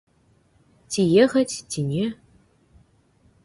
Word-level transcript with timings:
Ці 0.95 1.01
ехаць, 1.25 1.55
ці 1.75 1.81
не? 1.93 2.05